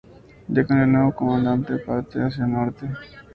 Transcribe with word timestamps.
Ya 0.49 0.65
con 0.65 0.79
el 0.79 0.91
nuevo 0.91 1.13
comandante 1.13 1.77
parte 1.77 2.17
hacia 2.23 2.45
el 2.45 2.51
Norte. 2.53 2.89